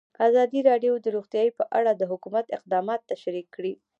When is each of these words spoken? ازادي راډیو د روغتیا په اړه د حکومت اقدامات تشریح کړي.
ازادي 0.27 0.59
راډیو 0.69 0.93
د 0.99 1.07
روغتیا 1.15 1.43
په 1.59 1.63
اړه 1.77 1.91
د 1.95 2.01
حکومت 2.11 2.45
اقدامات 2.57 3.01
تشریح 3.11 3.45
کړي. 3.55 3.73